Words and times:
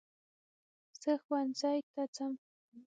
زه 1.01 1.11
ښوونځی 1.23 1.77
ته 1.93 2.01
ځم 2.15 2.33